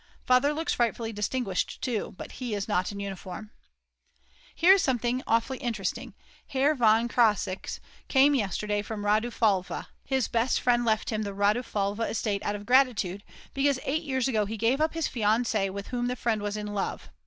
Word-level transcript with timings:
Father 0.23 0.51
looks 0.51 0.73
frightfully 0.73 1.13
distinguished 1.13 1.79
too, 1.79 2.15
but 2.17 2.31
he 2.41 2.55
is 2.55 2.67
not 2.67 2.91
in 2.91 2.99
uniform. 2.99 3.51
Here 4.55 4.73
is 4.73 4.81
something 4.81 5.21
awfully 5.27 5.59
interesting: 5.59 6.15
Herr 6.47 6.73
von 6.73 7.07
Kraics 7.07 7.79
came 8.07 8.33
yesterday 8.33 8.81
from 8.81 9.05
Radufalva, 9.05 9.89
his 10.03 10.27
best 10.27 10.59
friend 10.59 10.83
left 10.83 11.11
him 11.11 11.21
the 11.21 11.35
Radufalva 11.35 12.09
estate 12.09 12.41
out 12.43 12.55
of 12.55 12.65
gratitude, 12.65 13.23
because 13.53 13.77
8 13.85 14.01
years 14.01 14.27
ago 14.27 14.47
he 14.47 14.57
gave 14.57 14.81
up 14.81 14.95
his 14.95 15.07
fiancee 15.07 15.69
with 15.69 15.89
whom 15.89 16.07
the 16.07 16.15
friend 16.15 16.41
was 16.41 16.57
in 16.57 16.73
love. 16.73 17.11